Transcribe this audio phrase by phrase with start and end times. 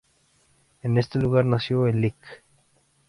[0.81, 2.15] En este lugar nació el Lic.